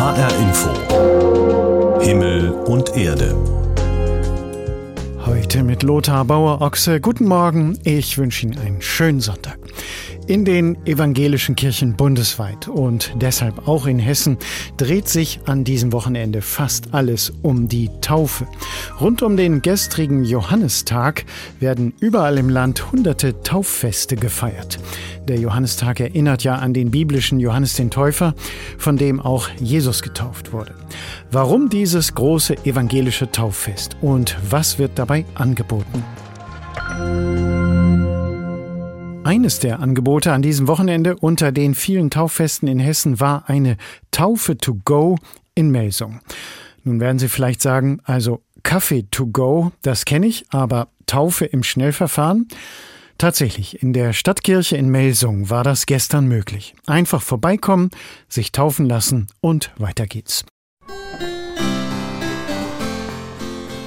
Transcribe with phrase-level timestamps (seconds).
[0.00, 2.00] HR Info.
[2.00, 3.36] Himmel und Erde.
[5.26, 7.02] Heute mit Lothar Bauer-Ochse.
[7.02, 7.78] Guten Morgen.
[7.84, 9.58] Ich wünsche Ihnen einen schönen Sonntag.
[10.30, 14.38] In den evangelischen Kirchen bundesweit und deshalb auch in Hessen
[14.76, 18.46] dreht sich an diesem Wochenende fast alles um die Taufe.
[19.00, 21.24] Rund um den gestrigen Johannistag
[21.58, 24.78] werden überall im Land hunderte Tauffeste gefeiert.
[25.26, 28.36] Der Johannistag erinnert ja an den biblischen Johannes den Täufer,
[28.78, 30.76] von dem auch Jesus getauft wurde.
[31.32, 36.04] Warum dieses große evangelische Tauffest und was wird dabei angeboten?
[39.22, 43.76] Eines der Angebote an diesem Wochenende unter den vielen Tauffesten in Hessen war eine
[44.10, 45.16] Taufe to go
[45.54, 46.20] in Melsung.
[46.84, 51.62] Nun werden Sie vielleicht sagen, also Kaffee to go, das kenne ich, aber Taufe im
[51.62, 52.48] Schnellverfahren?
[53.18, 56.74] Tatsächlich, in der Stadtkirche in Melsung war das gestern möglich.
[56.86, 57.90] Einfach vorbeikommen,
[58.26, 60.46] sich taufen lassen und weiter geht's.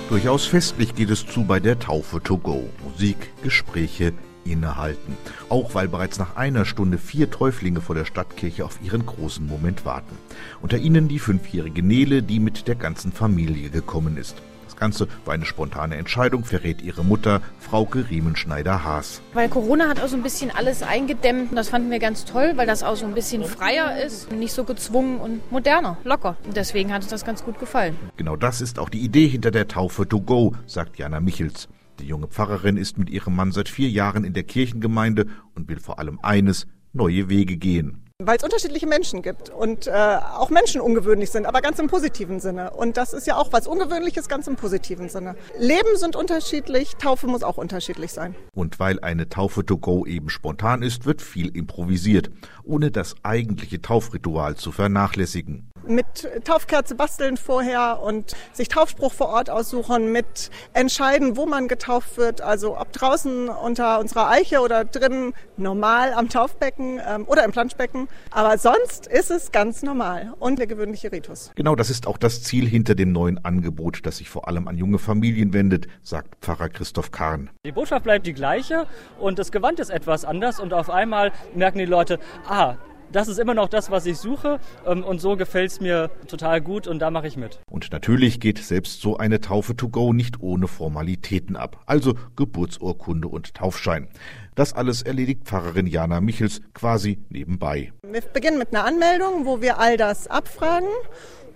[0.10, 2.70] Durchaus festlich geht es zu bei der Taufe to go.
[2.84, 4.14] Musik, Gespräche,
[4.46, 5.18] innehalten.
[5.50, 9.86] Auch weil bereits nach einer Stunde vier Täuflinge vor der Stadtkirche auf ihren großen Moment
[9.86, 10.18] warten.
[10.62, 14.36] Unter ihnen die fünfjährige Nele, die mit der ganzen Familie gekommen ist.
[14.74, 19.22] Das Ganze war eine spontane Entscheidung, verrät ihre Mutter, Frauke Riemenschneider-Haas.
[19.34, 22.54] Weil Corona hat auch so ein bisschen alles eingedämmt und das fanden wir ganz toll,
[22.56, 26.38] weil das auch so ein bisschen freier ist, nicht so gezwungen und moderner, locker.
[26.44, 27.96] Und deswegen hat uns das ganz gut gefallen.
[28.18, 31.70] Genau das ist auch die Idee hinter der Taufe to go, sagt Jana Michels.
[32.00, 35.80] Die junge Pfarrerin ist mit ihrem Mann seit vier Jahren in der Kirchengemeinde und will
[35.80, 38.00] vor allem eines, neue Wege gehen.
[38.22, 42.40] Weil es unterschiedliche Menschen gibt und äh, auch Menschen ungewöhnlich sind, aber ganz im positiven
[42.40, 42.72] Sinne.
[42.72, 45.36] Und das ist ja auch was Ungewöhnliches, ganz im positiven Sinne.
[45.58, 48.36] Leben sind unterschiedlich, Taufe muss auch unterschiedlich sein.
[48.54, 52.30] Und weil eine Taufe to go eben spontan ist, wird viel improvisiert,
[52.64, 56.06] ohne das eigentliche Taufritual zu vernachlässigen mit
[56.44, 62.42] Taufkerze basteln vorher und sich Taufspruch vor Ort aussuchen, mit entscheiden, wo man getauft wird,
[62.42, 68.08] also ob draußen unter unserer Eiche oder drinnen normal am Taufbecken ähm, oder im Planschbecken.
[68.32, 71.52] Aber sonst ist es ganz normal und der gewöhnliche Ritus.
[71.56, 74.78] Genau, das ist auch das Ziel hinter dem neuen Angebot, das sich vor allem an
[74.78, 77.50] junge Familien wendet, sagt Pfarrer Christoph Kahn.
[77.66, 78.88] Die Botschaft bleibt die gleiche
[79.20, 82.76] und das Gewand ist etwas anders und auf einmal merken die Leute, ah,
[83.14, 86.62] das ist immer noch das, was ich suche ähm, und so gefällt es mir total
[86.62, 87.60] gut und da mache ich mit.
[87.70, 93.28] Und natürlich geht selbst so eine Taufe to go nicht ohne Formalitäten ab, also Geburtsurkunde
[93.28, 94.08] und Taufschein.
[94.56, 97.92] Das alles erledigt Pfarrerin Jana Michels quasi nebenbei.
[98.04, 100.90] Wir beginnen mit einer Anmeldung, wo wir all das abfragen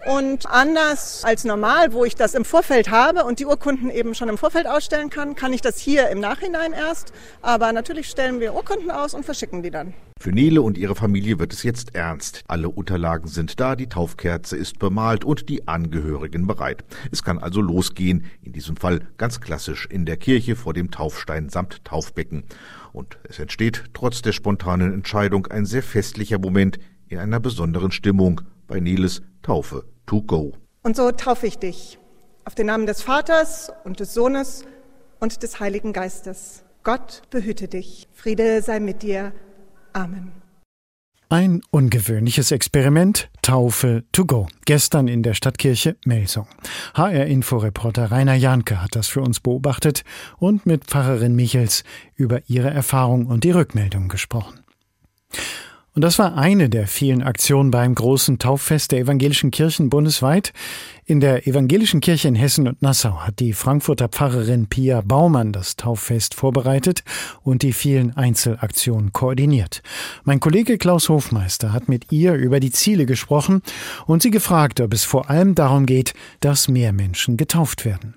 [0.06, 4.30] und anders als normal, wo ich das im Vorfeld habe und die Urkunden eben schon
[4.30, 7.12] im Vorfeld ausstellen kann, kann ich das hier im Nachhinein erst.
[7.41, 9.94] Aber natürlich stellen wir Urkunden aus und verschicken die dann.
[10.19, 12.41] Für Nele und ihre Familie wird es jetzt ernst.
[12.47, 16.84] Alle Unterlagen sind da, die Taufkerze ist bemalt und die Angehörigen bereit.
[17.12, 21.50] Es kann also losgehen, in diesem Fall ganz klassisch in der Kirche vor dem Taufstein
[21.50, 22.46] samt Taufbecken.
[22.94, 28.41] Und es entsteht trotz der spontanen Entscheidung ein sehr festlicher Moment in einer besonderen Stimmung
[28.67, 30.53] bei Neles Taufe to go.
[30.83, 31.97] Und so taufe ich dich
[32.45, 34.63] auf den Namen des Vaters und des Sohnes
[35.19, 36.63] und des Heiligen Geistes.
[36.83, 38.07] Gott behüte dich.
[38.13, 39.33] Friede sei mit dir.
[39.91, 40.31] Amen.
[41.29, 44.47] Ein ungewöhnliches Experiment, Taufe to go.
[44.63, 46.47] Gestern in der Stadtkirche Melsung.
[46.94, 50.06] HR-Inforeporter Rainer Janke hat das für uns beobachtet
[50.38, 51.83] und mit Pfarrerin Michels
[52.16, 54.61] über ihre Erfahrung und die Rückmeldung gesprochen.
[55.97, 60.53] Und das war eine der vielen Aktionen beim großen Tauffest der evangelischen Kirchen bundesweit.
[61.06, 65.75] In der evangelischen Kirche in Hessen und Nassau hat die Frankfurter Pfarrerin Pia Baumann das
[65.75, 67.03] Tauffest vorbereitet
[67.41, 69.81] und die vielen Einzelaktionen koordiniert.
[70.24, 73.63] Mein Kollege Klaus Hofmeister hat mit ihr über die Ziele gesprochen
[74.06, 78.13] und sie gefragt, ob es vor allem darum geht, dass mehr Menschen getauft werden.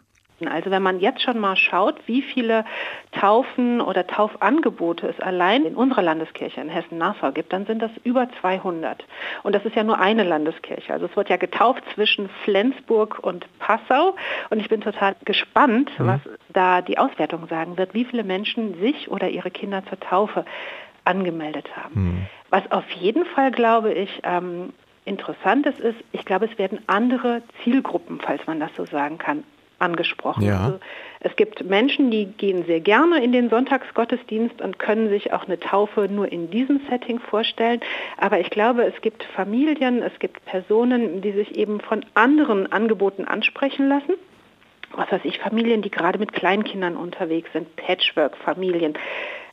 [0.49, 2.65] Also wenn man jetzt schon mal schaut, wie viele
[3.13, 8.29] Taufen oder Taufangebote es allein in unserer Landeskirche in Hessen-Nassau gibt, dann sind das über
[8.41, 9.05] 200.
[9.43, 10.93] Und das ist ja nur eine Landeskirche.
[10.93, 14.17] Also es wird ja getauft zwischen Flensburg und Passau.
[14.51, 16.07] Und ich bin total gespannt, mhm.
[16.07, 20.45] was da die Auswertung sagen wird, wie viele Menschen sich oder ihre Kinder zur Taufe
[21.05, 21.95] angemeldet haben.
[21.95, 22.27] Mhm.
[22.51, 24.73] Was auf jeden Fall, glaube ich, ähm,
[25.05, 29.45] Interessantes ist, ich glaube, es werden andere Zielgruppen, falls man das so sagen kann,
[29.81, 30.45] angesprochen.
[30.45, 30.65] Ja.
[30.65, 30.81] Also
[31.21, 35.59] es gibt Menschen, die gehen sehr gerne in den Sonntagsgottesdienst und können sich auch eine
[35.59, 37.81] Taufe nur in diesem Setting vorstellen.
[38.17, 43.25] Aber ich glaube, es gibt Familien, es gibt Personen, die sich eben von anderen Angeboten
[43.25, 44.15] ansprechen lassen.
[44.93, 48.95] Was weiß ich, Familien, die gerade mit Kleinkindern unterwegs sind, Patchwork-Familien.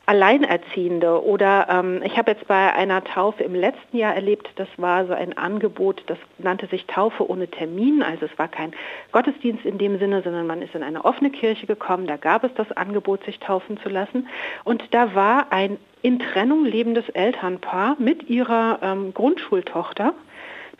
[0.08, 5.06] Alleinerziehende oder ähm, ich habe jetzt bei einer Taufe im letzten Jahr erlebt, das war
[5.06, 8.72] so ein Angebot, das nannte sich Taufe ohne Termin, also es war kein
[9.12, 12.54] Gottesdienst in dem Sinne, sondern man ist in eine offene Kirche gekommen, da gab es
[12.54, 14.28] das Angebot, sich taufen zu lassen.
[14.64, 20.14] Und da war ein in Trennung lebendes Elternpaar mit ihrer ähm, Grundschultochter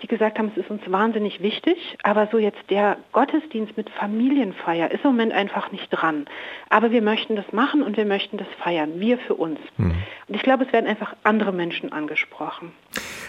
[0.03, 4.91] die gesagt haben, es ist uns wahnsinnig wichtig, aber so jetzt der Gottesdienst mit Familienfeier
[4.91, 6.27] ist im Moment einfach nicht dran.
[6.69, 9.59] Aber wir möchten das machen und wir möchten das feiern, wir für uns.
[9.77, 9.95] Mhm.
[10.29, 12.73] Und ich glaube, es werden einfach andere Menschen angesprochen.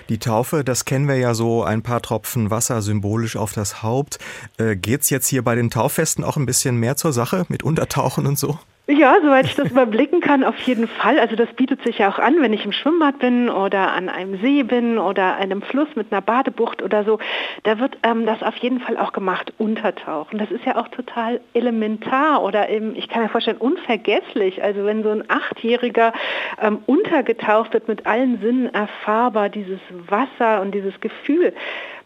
[0.09, 4.19] Die Taufe, das kennen wir ja so, ein paar Tropfen Wasser symbolisch auf das Haupt.
[4.57, 7.63] Äh, Geht es jetzt hier bei den Tauffesten auch ein bisschen mehr zur Sache mit
[7.63, 8.59] Untertauchen und so?
[8.91, 11.19] Ja, soweit ich das überblicken kann, auf jeden Fall.
[11.19, 14.41] Also das bietet sich ja auch an, wenn ich im Schwimmbad bin oder an einem
[14.41, 17.19] See bin oder einem Fluss mit einer Badebucht oder so.
[17.61, 20.39] Da wird ähm, das auf jeden Fall auch gemacht, untertauchen.
[20.39, 24.63] Das ist ja auch total elementar oder eben, ich kann mir vorstellen, unvergesslich.
[24.63, 26.11] Also wenn so ein Achtjähriger
[26.59, 31.53] ähm, untergetaucht wird, mit allen Sinnen erfahrbar, dieses Wasser und dieses Gefühl.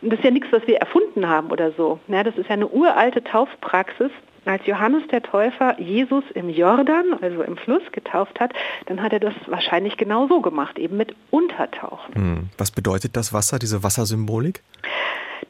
[0.04, 2.00] Und das ist ja nichts, was wir erfunden haben oder so.
[2.08, 4.12] Ja, das ist ja eine uralte Taufpraxis
[4.46, 8.52] als Johannes der Täufer Jesus im Jordan, also im Fluss, getauft hat,
[8.88, 12.16] dann hat er das wahrscheinlich genau so gemacht, eben mit Untertauchen.
[12.16, 12.50] Hm.
[12.58, 14.62] Was bedeutet das Wasser, diese Wassersymbolik?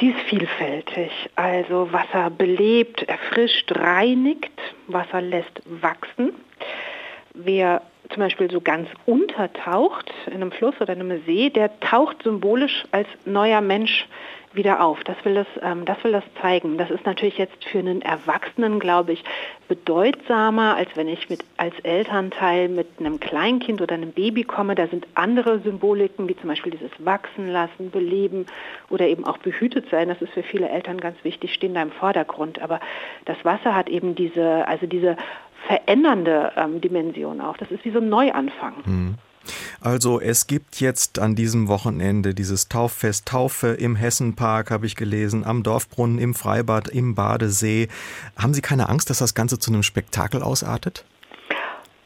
[0.01, 1.11] Die ist vielfältig.
[1.35, 4.51] Also Wasser belebt, erfrischt, reinigt,
[4.87, 6.33] Wasser lässt wachsen.
[7.33, 12.23] Wer zum Beispiel so ganz untertaucht in einem Fluss oder in einem See, der taucht
[12.23, 14.07] symbolisch als neuer Mensch
[14.55, 15.03] wieder auf.
[15.03, 16.77] Das will das, ähm, das will das zeigen.
[16.77, 19.23] Das ist natürlich jetzt für einen Erwachsenen, glaube ich,
[19.67, 24.75] bedeutsamer, als wenn ich mit, als Elternteil mit einem Kleinkind oder einem Baby komme.
[24.75, 28.45] Da sind andere Symboliken, wie zum Beispiel dieses Wachsen lassen, Beleben
[28.89, 30.09] oder eben auch behütet sein.
[30.09, 32.61] Das ist für viele Eltern ganz wichtig, stehen da im Vordergrund.
[32.61, 32.79] Aber
[33.25, 35.17] das Wasser hat eben diese, also diese
[35.67, 37.57] verändernde ähm, Dimension auch.
[37.57, 38.73] Das ist wie so ein Neuanfang.
[38.85, 39.15] Mhm.
[39.81, 45.43] Also es gibt jetzt an diesem Wochenende dieses Tauffest Taufe im Hessenpark, habe ich gelesen,
[45.43, 47.87] am Dorfbrunnen, im Freibad, im Badesee.
[48.37, 51.05] Haben Sie keine Angst, dass das Ganze zu einem Spektakel ausartet?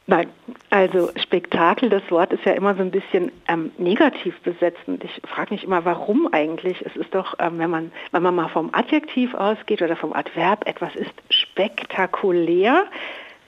[0.10, 0.30] Nein,
[0.69, 5.22] also Spektakel, das Wort ist ja immer so ein bisschen ähm, negativ besetzt und ich
[5.28, 6.81] frage mich immer, warum eigentlich?
[6.86, 10.66] Es ist doch, ähm, wenn man wenn man mal vom Adjektiv ausgeht oder vom Adverb,
[10.66, 12.86] etwas ist spektakulär,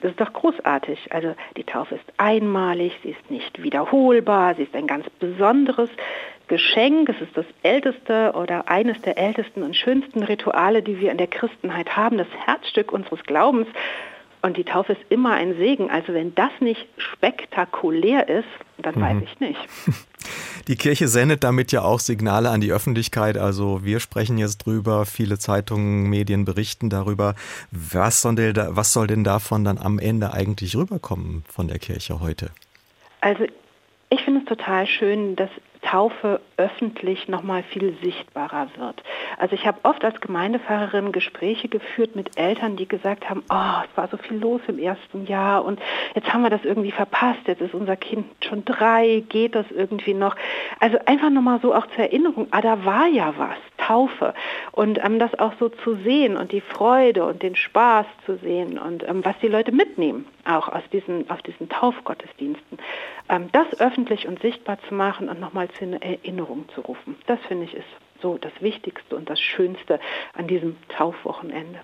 [0.01, 1.11] das ist doch großartig.
[1.11, 5.89] Also die Taufe ist einmalig, sie ist nicht wiederholbar, sie ist ein ganz besonderes
[6.47, 7.09] Geschenk.
[7.09, 11.27] Es ist das älteste oder eines der ältesten und schönsten Rituale, die wir in der
[11.27, 13.67] Christenheit haben, das Herzstück unseres Glaubens.
[14.41, 15.91] Und die Taufe ist immer ein Segen.
[15.91, 18.47] Also wenn das nicht spektakulär ist,
[18.81, 19.01] dann mhm.
[19.01, 19.59] weiß ich nicht.
[20.67, 23.37] Die Kirche sendet damit ja auch Signale an die Öffentlichkeit.
[23.37, 27.33] Also wir sprechen jetzt drüber, viele Zeitungen, Medien berichten darüber.
[27.71, 32.19] Was soll, denn, was soll denn davon dann am Ende eigentlich rüberkommen von der Kirche
[32.19, 32.51] heute?
[33.21, 33.45] Also
[34.09, 35.49] ich finde es total schön, dass
[35.89, 39.01] Taufe öffentlich nochmal viel sichtbarer wird.
[39.37, 43.97] Also ich habe oft als Gemeindepfarrerin Gespräche geführt mit Eltern, die gesagt haben, oh, es
[43.97, 45.79] war so viel los im ersten Jahr und
[46.13, 50.13] jetzt haben wir das irgendwie verpasst, jetzt ist unser Kind schon drei, geht das irgendwie
[50.13, 50.35] noch?
[50.79, 54.33] Also einfach nochmal so auch zur Erinnerung, ah, da war ja was, Taufe.
[54.71, 58.77] Und ähm, das auch so zu sehen und die Freude und den Spaß zu sehen
[58.77, 62.77] und ähm, was die Leute mitnehmen, auch aus diesen, aus diesen Taufgottesdiensten.
[63.29, 67.15] Ähm, das öffentlich und sichtbar zu machen und nochmal zu eine Erinnerung zu rufen.
[67.27, 67.87] Das finde ich ist
[68.21, 69.99] so das Wichtigste und das Schönste
[70.33, 71.79] an diesem Taufwochenende.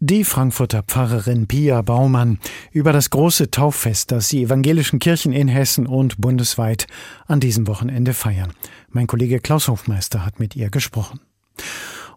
[0.00, 2.38] Die Frankfurter Pfarrerin Pia Baumann
[2.72, 6.86] über das große Tauffest, das die evangelischen Kirchen in Hessen und bundesweit
[7.26, 8.52] an diesem Wochenende feiern.
[8.90, 11.20] Mein Kollege Klaus Hofmeister hat mit ihr gesprochen.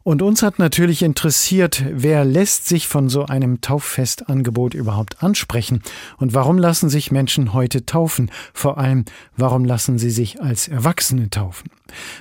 [0.07, 5.81] Und uns hat natürlich interessiert, wer lässt sich von so einem Tauffestangebot überhaupt ansprechen
[6.17, 8.31] und warum lassen sich Menschen heute taufen?
[8.53, 9.03] Vor allem,
[9.35, 11.71] warum lassen sie sich als Erwachsene taufen?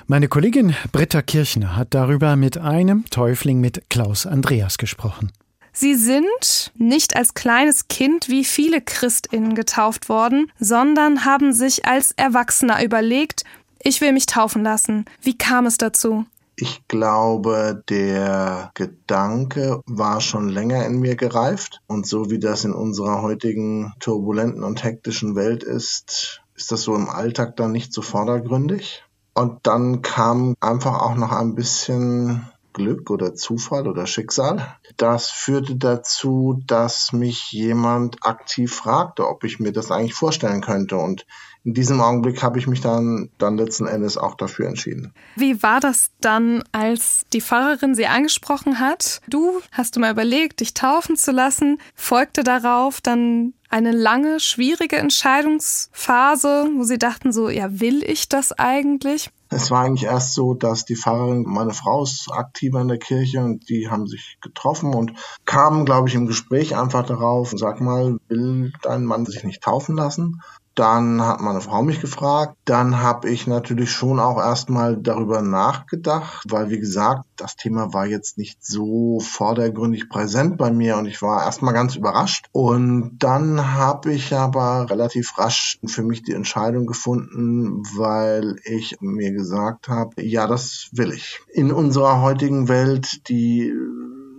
[0.05, 5.31] Meine Kollegin Britta Kirchner hat darüber mit einem Täufling mit Klaus Andreas gesprochen.
[5.71, 12.11] Sie sind nicht als kleines Kind wie viele Christinnen getauft worden, sondern haben sich als
[12.17, 13.45] Erwachsener überlegt,
[13.81, 15.05] ich will mich taufen lassen.
[15.21, 16.25] Wie kam es dazu?
[16.59, 21.81] Ich glaube, der Gedanke war schon länger in mir gereift.
[21.85, 26.95] Und so wie das in unserer heutigen turbulenten und hektischen Welt ist, ist das so
[26.95, 29.03] im Alltag dann nicht so vordergründig.
[29.35, 34.77] Und dann kam einfach auch noch ein bisschen Glück oder Zufall oder Schicksal.
[34.97, 40.97] Das führte dazu, dass mich jemand aktiv fragte, ob ich mir das eigentlich vorstellen könnte.
[40.97, 41.25] Und
[41.63, 45.11] in diesem Augenblick habe ich mich dann, dann letzten Endes auch dafür entschieden.
[45.35, 49.21] Wie war das dann, als die Pfarrerin sie angesprochen hat?
[49.27, 54.97] Du hast du mal überlegt, dich taufen zu lassen, folgte darauf dann eine lange, schwierige
[54.97, 59.31] Entscheidungsphase, wo Sie dachten so, ja, will ich das eigentlich?
[59.49, 63.39] Es war eigentlich erst so, dass die Pfarrerin, meine Frau ist aktiver in der Kirche
[63.39, 65.13] und die haben sich getroffen und
[65.45, 69.95] kamen, glaube ich, im Gespräch einfach darauf, sag mal, will dein Mann sich nicht taufen
[69.95, 70.41] lassen?
[70.77, 72.55] Dann hat meine Frau mich gefragt.
[72.65, 78.05] Dann habe ich natürlich schon auch erstmal darüber nachgedacht, weil wie gesagt, das Thema war
[78.05, 82.45] jetzt nicht so vordergründig präsent bei mir und ich war erstmal ganz überrascht.
[82.51, 89.31] Und dann habe ich aber relativ rasch für mich die Entscheidung gefunden, weil ich mir
[89.31, 91.39] gesagt habe, ja, das will ich.
[91.51, 93.73] In unserer heutigen Welt, die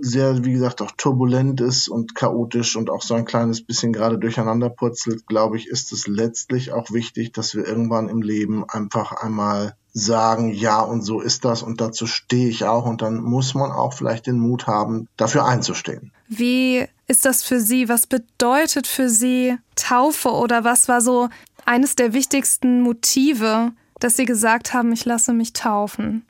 [0.01, 4.19] sehr, wie gesagt, auch turbulent ist und chaotisch und auch so ein kleines bisschen gerade
[4.19, 9.13] durcheinander purzelt, glaube ich, ist es letztlich auch wichtig, dass wir irgendwann im Leben einfach
[9.13, 13.55] einmal sagen, ja, und so ist das und dazu stehe ich auch und dann muss
[13.55, 16.13] man auch vielleicht den Mut haben, dafür einzustehen.
[16.29, 17.89] Wie ist das für Sie?
[17.89, 21.29] Was bedeutet für Sie Taufe oder was war so
[21.65, 26.25] eines der wichtigsten Motive, dass Sie gesagt haben, ich lasse mich taufen?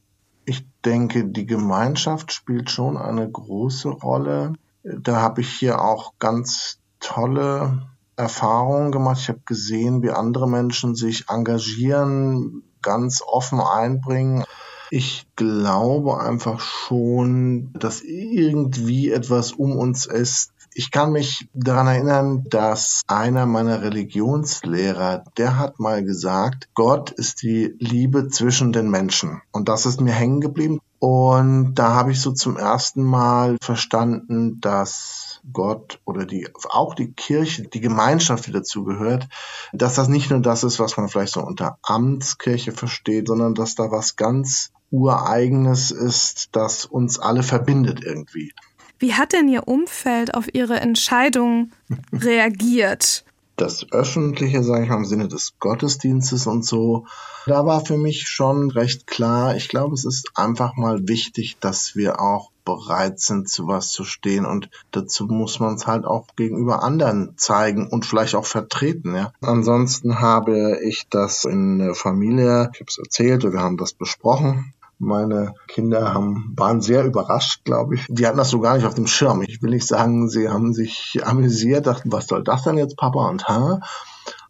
[0.85, 4.53] Denke, die Gemeinschaft spielt schon eine große Rolle.
[4.83, 9.19] Da habe ich hier auch ganz tolle Erfahrungen gemacht.
[9.21, 14.45] Ich habe gesehen, wie andere Menschen sich engagieren, ganz offen einbringen.
[14.91, 22.45] Ich glaube einfach schon, dass irgendwie etwas um uns ist, ich kann mich daran erinnern,
[22.51, 29.43] dass einer meiner Religionslehrer, der hat mal gesagt, Gott ist die Liebe zwischen den Menschen.
[29.51, 30.79] Und das ist mir hängen geblieben.
[31.01, 37.11] Und da habe ich so zum ersten Mal verstanden, dass Gott oder die, auch die
[37.11, 39.27] Kirche, die Gemeinschaft, die dazu gehört,
[39.73, 43.75] dass das nicht nur das ist, was man vielleicht so unter Amtskirche versteht, sondern dass
[43.75, 48.53] da was ganz Ureigenes ist, das uns alle verbindet irgendwie.
[48.99, 51.71] Wie hat denn Ihr Umfeld auf Ihre Entscheidung
[52.13, 53.25] reagiert?
[53.57, 57.07] Das Öffentliche, sage ich mal, im Sinne des Gottesdienstes und so,
[57.47, 61.97] da war für mich schon recht klar, ich glaube, es ist einfach mal wichtig, dass
[61.97, 64.45] wir auch bereit sind, zu was zu stehen.
[64.45, 69.15] Und dazu muss man es halt auch gegenüber anderen zeigen und vielleicht auch vertreten.
[69.15, 69.33] Ja.
[69.41, 74.75] Ansonsten habe ich das in der Familie, ich habe es erzählt, wir haben das besprochen.
[74.99, 78.07] Meine Kinder haben, waren sehr überrascht, glaube ich.
[78.09, 79.43] Die hatten das so gar nicht auf dem Schirm.
[79.43, 83.29] Ich will nicht sagen, sie haben sich amüsiert, dachten, was soll das denn jetzt, Papa
[83.29, 83.81] und ha?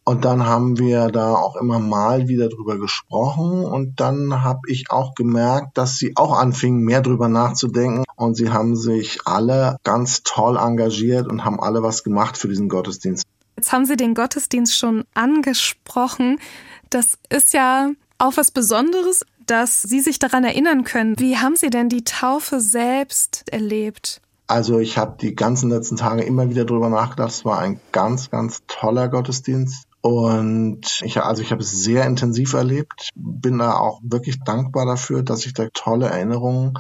[0.05, 4.91] Und dann haben wir da auch immer mal wieder drüber gesprochen und dann habe ich
[4.91, 10.23] auch gemerkt, dass sie auch anfingen, mehr drüber nachzudenken und sie haben sich alle ganz
[10.23, 13.25] toll engagiert und haben alle was gemacht für diesen Gottesdienst.
[13.57, 16.39] Jetzt haben Sie den Gottesdienst schon angesprochen.
[16.89, 21.19] Das ist ja auch was Besonderes dass Sie sich daran erinnern können.
[21.19, 24.21] Wie haben Sie denn die Taufe selbst erlebt?
[24.47, 27.31] Also ich habe die ganzen letzten Tage immer wieder drüber nachgedacht.
[27.31, 29.85] Es war ein ganz, ganz toller Gottesdienst.
[30.01, 35.23] Und ich, also ich habe es sehr intensiv erlebt, bin da auch wirklich dankbar dafür,
[35.23, 36.79] dass ich da tolle Erinnerungen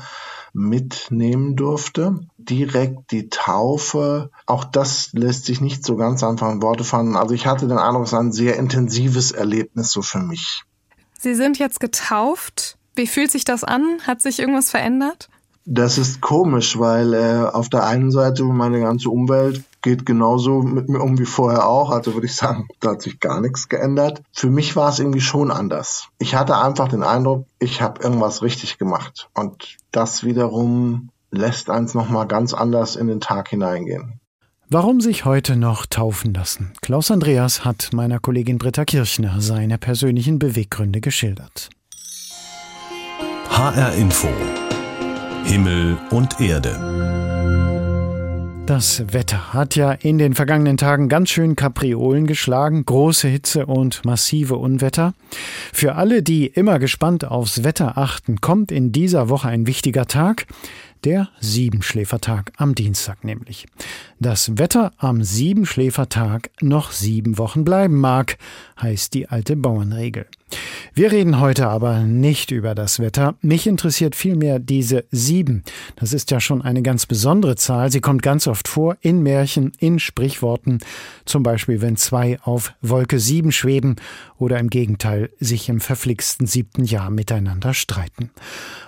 [0.55, 2.21] mitnehmen durfte.
[2.39, 7.17] Direkt die Taufe, auch das lässt sich nicht so ganz einfach in Worte fassen.
[7.17, 10.65] Also ich hatte den Eindruck, es war ein sehr intensives Erlebnis so für mich.
[11.19, 12.79] Sie sind jetzt getauft.
[12.95, 13.99] Wie fühlt sich das an?
[14.07, 15.29] Hat sich irgendwas verändert?
[15.71, 20.89] Das ist komisch, weil äh, auf der einen Seite meine ganze Umwelt geht genauso mit
[20.89, 21.91] mir um wie vorher auch.
[21.91, 24.23] Also würde ich sagen, da hat sich gar nichts geändert.
[24.33, 26.09] Für mich war es irgendwie schon anders.
[26.19, 29.29] Ich hatte einfach den Eindruck, ich habe irgendwas richtig gemacht.
[29.35, 34.21] Und das wiederum lässt eins nochmal ganz anders in den Tag hineingehen.
[34.71, 36.73] Warum sich heute noch taufen lassen?
[36.83, 41.71] Klaus Andreas hat meiner Kollegin Britta Kirchner seine persönlichen Beweggründe geschildert.
[43.49, 44.29] HR Info
[45.47, 46.99] Himmel und Erde
[48.69, 54.05] das Wetter hat ja in den vergangenen Tagen ganz schön Kapriolen geschlagen, große Hitze und
[54.05, 55.15] massive Unwetter.
[55.73, 60.47] Für alle, die immer gespannt aufs Wetter achten, kommt in dieser Woche ein wichtiger Tag,
[61.05, 63.67] der Siebenschläfertag am Dienstag nämlich.
[64.19, 68.38] Das Wetter am Siebenschläfertag noch sieben Wochen bleiben mag,
[68.81, 70.26] heißt die alte Bauernregel.
[70.95, 73.37] Wir reden heute aber nicht über das Wetter.
[73.40, 75.62] Mich interessiert vielmehr diese sieben.
[75.97, 77.93] Das ist ja schon eine ganz besondere Zahl.
[77.93, 80.78] Sie kommt ganz oft vor in Märchen, in Sprichworten.
[81.25, 83.97] Zum Beispiel, wenn zwei auf Wolke sieben schweben
[84.38, 88.31] oder im Gegenteil sich im verflixten siebten Jahr miteinander streiten.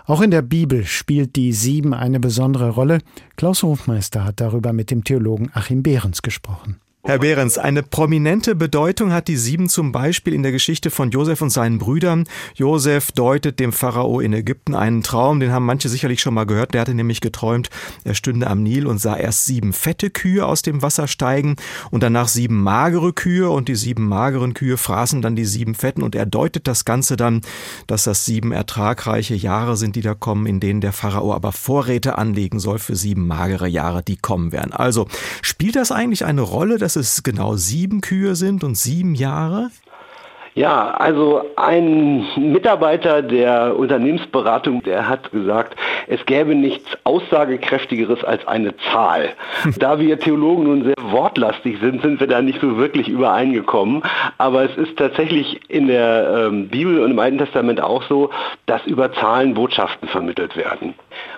[0.04, 2.98] Auch in der Bibel spielt die sieben eine besondere Rolle.
[3.36, 6.80] Klaus Hofmeister hat darüber mit dem Theologen Achim Behrens gesprochen.
[7.02, 11.40] Herr Behrens, eine prominente Bedeutung hat die Sieben zum Beispiel in der Geschichte von Josef
[11.40, 12.24] und seinen Brüdern.
[12.54, 16.74] Josef deutet dem Pharao in Ägypten einen Traum, den haben manche sicherlich schon mal gehört.
[16.74, 17.70] Der hatte nämlich geträumt,
[18.04, 21.56] er stünde am Nil und sah erst sieben fette Kühe aus dem Wasser steigen
[21.90, 26.02] und danach sieben magere Kühe und die sieben mageren Kühe fraßen dann die sieben fetten
[26.02, 27.40] und er deutet das Ganze dann,
[27.86, 32.18] dass das sieben ertragreiche Jahre sind, die da kommen, in denen der Pharao aber Vorräte
[32.18, 34.74] anlegen soll für sieben magere Jahre, die kommen werden.
[34.74, 35.08] Also
[35.40, 39.70] spielt das eigentlich eine Rolle, dass es genau sieben Kühe sind und sieben Jahre?
[40.54, 45.76] Ja, also ein Mitarbeiter der Unternehmensberatung, der hat gesagt,
[46.08, 49.30] es gäbe nichts Aussagekräftigeres als eine Zahl.
[49.78, 54.02] Da wir Theologen nun sehr wortlastig sind, sind wir da nicht so wirklich übereingekommen.
[54.36, 58.30] Aber es ist tatsächlich in der ähm, Bibel und im Alten Testament auch so,
[58.66, 60.94] dass über Zahlen Botschaften vermittelt werden.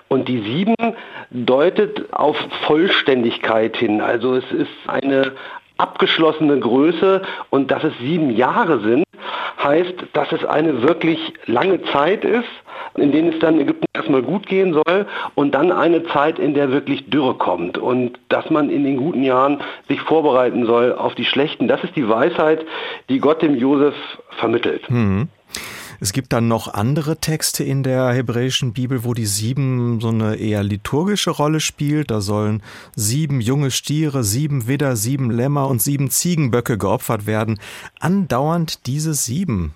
[0.08, 0.74] Und die sieben
[1.30, 4.00] deutet auf Vollständigkeit hin.
[4.00, 5.32] Also es ist eine
[5.82, 9.04] abgeschlossene Größe und dass es sieben Jahre sind,
[9.62, 12.48] heißt, dass es eine wirklich lange Zeit ist,
[12.94, 16.70] in denen es dann Ägypten erstmal gut gehen soll und dann eine Zeit, in der
[16.70, 21.24] wirklich Dürre kommt und dass man in den guten Jahren sich vorbereiten soll auf die
[21.24, 21.68] schlechten.
[21.68, 22.64] Das ist die Weisheit,
[23.08, 23.94] die Gott dem Josef
[24.38, 24.88] vermittelt.
[24.90, 25.28] Mhm.
[26.02, 30.34] Es gibt dann noch andere Texte in der hebräischen Bibel, wo die sieben so eine
[30.34, 32.10] eher liturgische Rolle spielt.
[32.10, 32.60] Da sollen
[32.96, 37.60] sieben junge Stiere, sieben Widder, sieben Lämmer und sieben Ziegenböcke geopfert werden.
[38.00, 39.74] Andauernd diese sieben.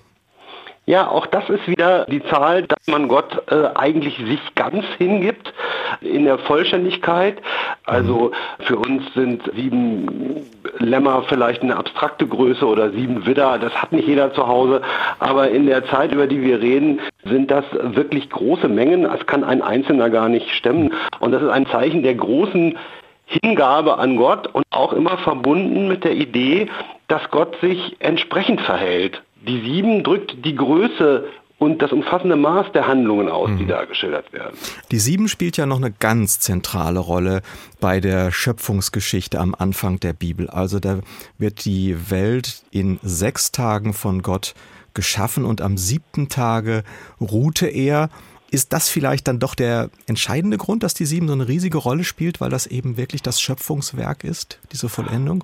[0.88, 5.52] Ja, auch das ist wieder die Zahl, dass man Gott äh, eigentlich sich ganz hingibt
[6.00, 7.42] in der Vollständigkeit.
[7.84, 10.46] Also für uns sind sieben
[10.78, 14.80] Lämmer vielleicht eine abstrakte Größe oder sieben Widder, das hat nicht jeder zu Hause.
[15.18, 19.02] Aber in der Zeit, über die wir reden, sind das wirklich große Mengen.
[19.02, 20.94] Das kann ein Einzelner gar nicht stemmen.
[21.18, 22.78] Und das ist ein Zeichen der großen
[23.24, 26.68] Hingabe an Gott und auch immer verbunden mit der Idee,
[27.08, 29.20] dass Gott sich entsprechend verhält.
[29.46, 31.24] Die sieben drückt die Größe
[31.58, 33.68] und das umfassende Maß der Handlungen aus, die mhm.
[33.68, 34.56] da geschildert werden.
[34.90, 37.40] Die Sieben spielt ja noch eine ganz zentrale Rolle
[37.80, 40.50] bei der Schöpfungsgeschichte am Anfang der Bibel.
[40.50, 41.00] Also da
[41.38, 44.54] wird die Welt in sechs Tagen von Gott
[44.92, 46.84] geschaffen und am siebten Tage
[47.20, 48.10] ruhte er.
[48.50, 52.04] Ist das vielleicht dann doch der entscheidende Grund, dass die Sieben so eine riesige Rolle
[52.04, 55.42] spielt, weil das eben wirklich das Schöpfungswerk ist, diese Vollendung?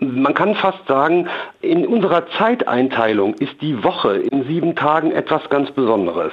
[0.00, 1.28] Man kann fast sagen,
[1.60, 6.32] in unserer Zeiteinteilung ist die Woche in sieben Tagen etwas ganz Besonderes.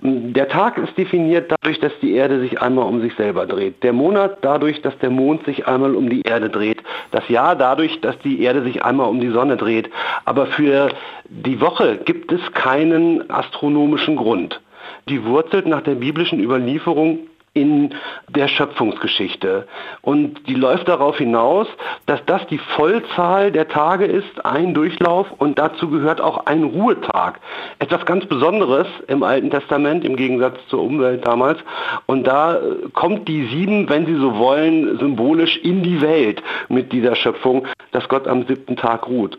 [0.00, 3.82] Der Tag ist definiert dadurch, dass die Erde sich einmal um sich selber dreht.
[3.82, 6.82] Der Monat dadurch, dass der Mond sich einmal um die Erde dreht.
[7.10, 9.90] Das Jahr dadurch, dass die Erde sich einmal um die Sonne dreht.
[10.24, 10.90] Aber für
[11.28, 14.60] die Woche gibt es keinen astronomischen Grund.
[15.08, 17.20] Die wurzelt nach der biblischen Überlieferung
[17.54, 17.94] in
[18.28, 19.66] der Schöpfungsgeschichte.
[20.02, 21.68] Und die läuft darauf hinaus,
[22.06, 27.40] dass das die Vollzahl der Tage ist, ein Durchlauf und dazu gehört auch ein Ruhetag.
[27.78, 31.60] Etwas ganz Besonderes im Alten Testament im Gegensatz zur Umwelt damals.
[32.06, 36.92] Und da äh, kommt die sieben, wenn Sie so wollen, symbolisch in die Welt mit
[36.92, 39.38] dieser Schöpfung, dass Gott am siebten Tag ruht.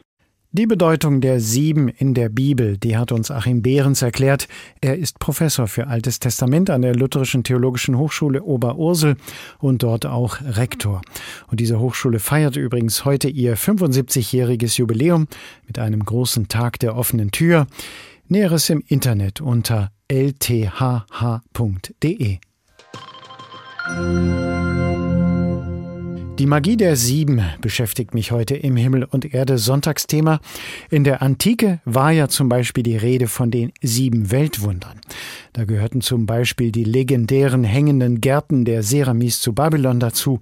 [0.57, 4.47] Die Bedeutung der Sieben in der Bibel, die hat uns Achim Behrens erklärt.
[4.79, 9.17] Er ist Professor für Altes Testament an der Lutherischen Theologischen Hochschule Oberursel
[9.59, 11.01] und dort auch Rektor.
[11.47, 15.27] Und diese Hochschule feiert übrigens heute ihr 75-jähriges Jubiläum
[15.67, 17.67] mit einem großen Tag der offenen Tür.
[18.29, 20.69] Näheres im Internet unter lthh.de.
[26.37, 30.41] Die Magie der Sieben beschäftigt mich heute im Himmel und Erde Sonntagsthema.
[30.89, 34.99] In der Antike war ja zum Beispiel die Rede von den sieben Weltwundern.
[35.53, 40.41] Da gehörten zum Beispiel die legendären hängenden Gärten der Seramis zu Babylon dazu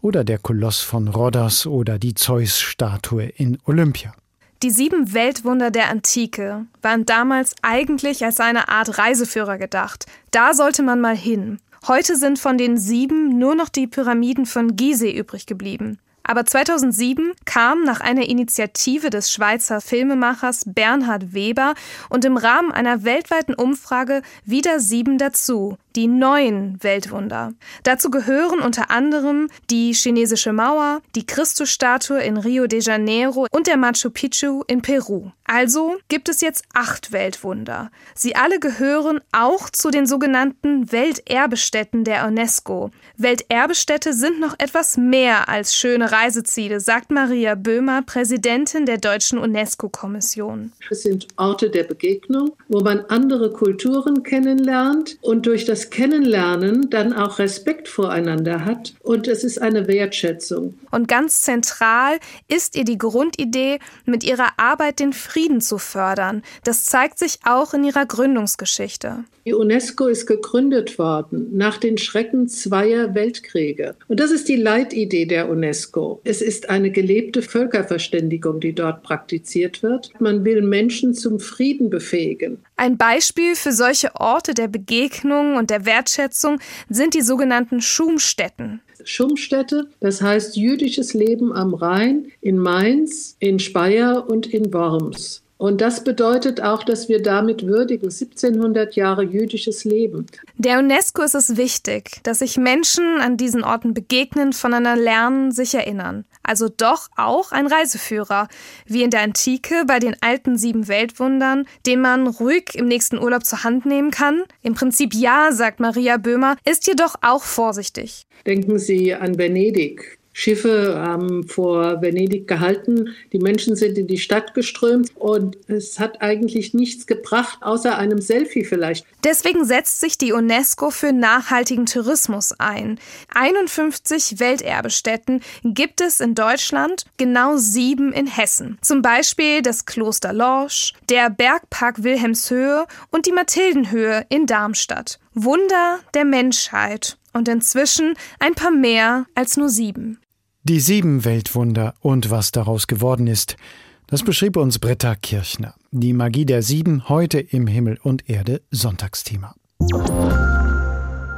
[0.00, 4.14] oder der Koloss von Rhodos oder die Zeus-Statue in Olympia.
[4.62, 10.06] Die sieben Weltwunder der Antike waren damals eigentlich als eine Art Reiseführer gedacht.
[10.30, 11.58] Da sollte man mal hin.
[11.86, 15.98] Heute sind von den sieben nur noch die Pyramiden von Gizeh übrig geblieben.
[16.24, 21.74] Aber 2007 kam nach einer Initiative des Schweizer Filmemachers Bernhard Weber
[22.08, 27.52] und im Rahmen einer weltweiten Umfrage wieder sieben dazu, die neuen Weltwunder.
[27.82, 33.76] Dazu gehören unter anderem die chinesische Mauer, die Christusstatue in Rio de Janeiro und der
[33.76, 35.30] Machu Picchu in Peru.
[35.46, 37.90] Also gibt es jetzt acht Weltwunder.
[38.14, 42.90] Sie alle gehören auch zu den sogenannten Welterbestätten der UNESCO.
[43.18, 50.70] Welterbestätte sind noch etwas mehr als schöne Reiseziele, sagt Maria Böhmer, Präsidentin der Deutschen UNESCO-Kommission.
[50.88, 57.12] Es sind Orte der Begegnung, wo man andere Kulturen kennenlernt und durch das Kennenlernen dann
[57.12, 58.94] auch Respekt voreinander hat.
[59.02, 60.78] Und es ist eine Wertschätzung.
[60.92, 66.42] Und ganz zentral ist ihr die Grundidee, mit ihrer Arbeit den Frieden zu fördern.
[66.62, 69.24] Das zeigt sich auch in ihrer Gründungsgeschichte.
[69.46, 73.94] Die UNESCO ist gegründet worden nach den Schrecken zweier Weltkriege.
[74.08, 76.03] Und das ist die Leitidee der UNESCO.
[76.24, 80.10] Es ist eine gelebte Völkerverständigung, die dort praktiziert wird.
[80.20, 82.58] Man will Menschen zum Frieden befähigen.
[82.76, 88.80] Ein Beispiel für solche Orte der Begegnung und der Wertschätzung sind die sogenannten Schumstätten.
[89.04, 95.43] Schumstätte, das heißt jüdisches Leben am Rhein, in Mainz, in Speyer und in Worms.
[95.56, 100.26] Und das bedeutet auch, dass wir damit würdigen 1700 Jahre jüdisches Leben.
[100.58, 105.74] Der UNESCO ist es wichtig, dass sich Menschen an diesen Orten begegnen, voneinander lernen, sich
[105.74, 106.24] erinnern.
[106.42, 108.48] Also doch auch ein Reiseführer,
[108.84, 113.44] wie in der Antike bei den alten sieben Weltwundern, den man ruhig im nächsten Urlaub
[113.44, 114.42] zur Hand nehmen kann.
[114.62, 118.26] Im Prinzip ja, sagt Maria Böhmer, ist jedoch auch vorsichtig.
[118.44, 120.18] Denken Sie an Venedig.
[120.36, 123.14] Schiffe haben vor Venedig gehalten.
[123.32, 128.20] Die Menschen sind in die Stadt geströmt und es hat eigentlich nichts gebracht, außer einem
[128.20, 129.06] Selfie vielleicht.
[129.22, 132.98] Deswegen setzt sich die UNESCO für nachhaltigen Tourismus ein.
[133.32, 138.76] 51 Welterbestätten gibt es in Deutschland, genau sieben in Hessen.
[138.82, 145.20] Zum Beispiel das Kloster Lorsch, der Bergpark Wilhelmshöhe und die Mathildenhöhe in Darmstadt.
[145.34, 150.18] Wunder der Menschheit und inzwischen ein paar mehr als nur sieben.
[150.66, 153.58] Die sieben Weltwunder und was daraus geworden ist,
[154.06, 155.74] das beschrieb uns Britta Kirchner.
[155.90, 159.54] Die Magie der Sieben heute im Himmel und Erde Sonntagsthema.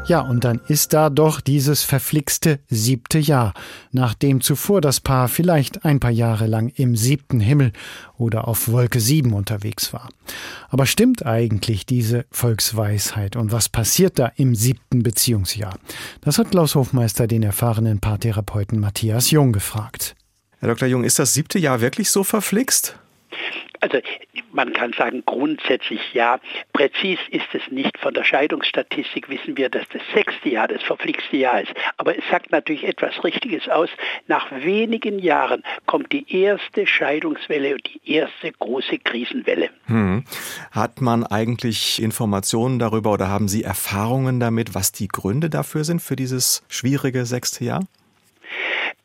[0.08, 3.54] Ja, und dann ist da doch dieses verflixte siebte Jahr,
[3.90, 7.72] nachdem zuvor das Paar vielleicht ein paar Jahre lang im siebten Himmel
[8.16, 10.08] oder auf Wolke sieben unterwegs war.
[10.68, 15.76] Aber stimmt eigentlich diese Volksweisheit und was passiert da im siebten Beziehungsjahr?
[16.20, 20.14] Das hat Klaus Hofmeister den erfahrenen Paartherapeuten Matthias Jung gefragt.
[20.60, 20.86] Herr Dr.
[20.86, 22.96] Jung, ist das siebte Jahr wirklich so verflixt?
[23.80, 23.98] Also
[24.52, 26.40] man kann sagen grundsätzlich ja.
[26.72, 27.98] Präzis ist es nicht.
[27.98, 31.72] Von der Scheidungsstatistik wissen wir, dass das sechste Jahr das verflixte Jahr ist.
[31.96, 33.90] Aber es sagt natürlich etwas Richtiges aus.
[34.28, 39.70] Nach wenigen Jahren kommt die erste Scheidungswelle und die erste große Krisenwelle.
[39.86, 40.24] Hm.
[40.70, 46.00] Hat man eigentlich Informationen darüber oder haben Sie Erfahrungen damit, was die Gründe dafür sind
[46.00, 47.84] für dieses schwierige sechste Jahr?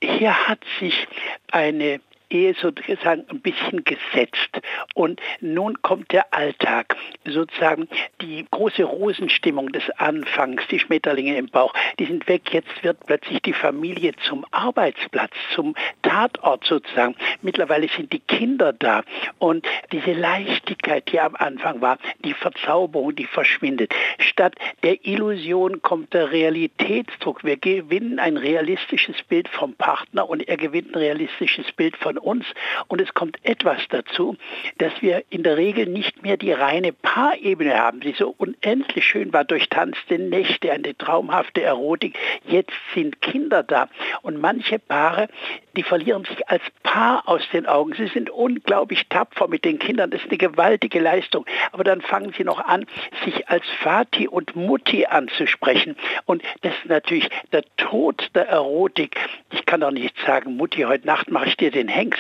[0.01, 1.07] Hier hat sich
[1.51, 1.99] eine
[2.31, 4.61] Ehe sozusagen ein bisschen gesetzt.
[4.95, 7.87] Und nun kommt der Alltag, sozusagen
[8.21, 12.53] die große Rosenstimmung des Anfangs, die Schmetterlinge im Bauch, die sind weg.
[12.53, 17.15] Jetzt wird plötzlich die Familie zum Arbeitsplatz, zum Tatort sozusagen.
[17.41, 19.03] Mittlerweile sind die Kinder da
[19.39, 23.93] und diese Leichtigkeit, die am Anfang war, die Verzauberung, die verschwindet.
[24.19, 27.43] Statt der Illusion kommt der Realitätsdruck.
[27.43, 32.45] Wir gewinnen ein realistisches Bild vom Partner und er gewinnt ein realistisches Bild von uns.
[32.87, 34.37] Und es kommt etwas dazu,
[34.77, 39.33] dass wir in der Regel nicht mehr die reine Paarebene haben, die so unendlich schön
[39.33, 42.17] war, durchtanzte Nächte, eine traumhafte Erotik.
[42.45, 43.89] Jetzt sind Kinder da.
[44.21, 45.27] Und manche Paare,
[45.75, 47.93] die verlieren sich als Paar aus den Augen.
[47.93, 50.11] Sie sind unglaublich tapfer mit den Kindern.
[50.11, 51.45] Das ist eine gewaltige Leistung.
[51.71, 52.85] Aber dann fangen sie noch an,
[53.23, 55.95] sich als Vati und Mutti anzusprechen.
[56.25, 59.17] Und das ist natürlich der Tod der Erotik.
[59.51, 62.10] Ich kann doch nicht sagen, Mutti, heute Nacht mache ich dir den Hengst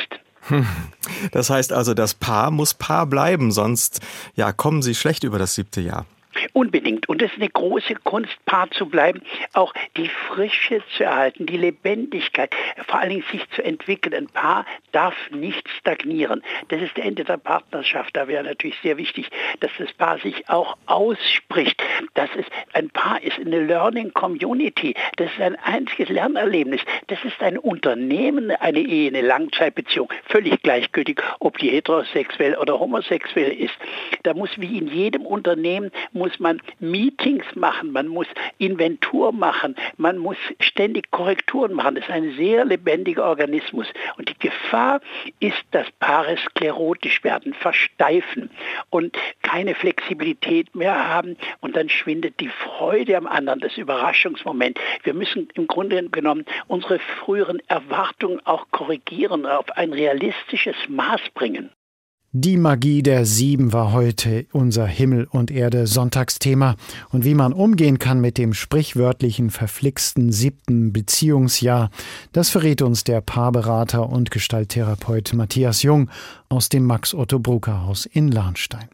[0.43, 0.65] Hm.
[1.31, 4.01] Das heißt also, das Paar muss Paar bleiben, sonst
[4.35, 6.05] ja, kommen sie schlecht über das siebte Jahr.
[6.53, 7.07] Unbedingt.
[7.09, 9.21] Und es ist eine große Kunst, Paar zu bleiben,
[9.53, 12.53] auch die Frische zu erhalten, die Lebendigkeit,
[12.87, 14.13] vor allen Dingen sich zu entwickeln.
[14.13, 16.41] Ein Paar darf nicht stagnieren.
[16.69, 18.15] Das ist der Ende der Partnerschaft.
[18.15, 21.81] Da wäre natürlich sehr wichtig, dass das Paar sich auch ausspricht.
[22.13, 24.95] Das ist, ein Paar ist eine Learning Community.
[25.17, 26.81] Das ist ein einziges Lernerlebnis.
[27.07, 30.11] Das ist ein Unternehmen, eine Ehe, eine Langzeitbeziehung.
[30.25, 33.75] Völlig gleichgültig, ob die heterosexuell oder homosexuell ist.
[34.23, 35.91] Da muss wie in jedem Unternehmen
[36.21, 38.27] muss man Meetings machen, man muss
[38.59, 41.95] Inventur machen, man muss ständig Korrekturen machen.
[41.95, 43.87] Das ist ein sehr lebendiger Organismus.
[44.17, 45.01] Und die Gefahr
[45.39, 48.51] ist, dass Paare sklerotisch werden, versteifen
[48.91, 51.37] und keine Flexibilität mehr haben.
[51.59, 54.79] Und dann schwindet die Freude am anderen, das Überraschungsmoment.
[55.01, 61.71] Wir müssen im Grunde genommen unsere früheren Erwartungen auch korrigieren, auf ein realistisches Maß bringen.
[62.33, 66.77] Die Magie der Sieben war heute unser Himmel und Erde Sonntagsthema
[67.09, 71.89] und wie man umgehen kann mit dem sprichwörtlichen verflixten siebten Beziehungsjahr,
[72.31, 76.09] das verrät uns der Paarberater und Gestalttherapeut Matthias Jung
[76.47, 78.87] aus dem Max Otto Brucker Haus in Lahnstein.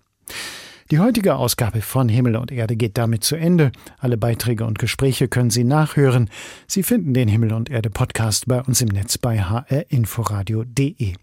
[0.90, 3.74] Die heutige Ausgabe von Himmel und Erde geht damit zu Ende.
[4.00, 6.30] Alle Beiträge und Gespräche können Sie nachhören.
[6.66, 11.16] Sie finden den Himmel und Erde Podcast bei uns im Netz bei hrinforadio.de.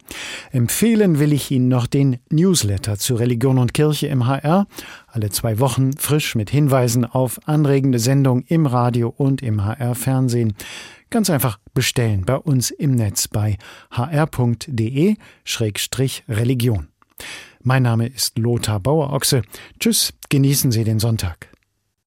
[0.53, 4.67] Empfehlen will ich Ihnen noch den Newsletter zu Religion und Kirche im HR.
[5.07, 10.53] Alle zwei Wochen frisch mit Hinweisen auf anregende Sendungen im Radio und im HR Fernsehen.
[11.09, 13.57] Ganz einfach bestellen bei uns im Netz bei
[13.93, 15.17] hr.de-religion.
[17.67, 19.41] Mein Name ist Lothar Bauerochse.
[19.81, 21.49] Tschüss, genießen Sie den Sonntag.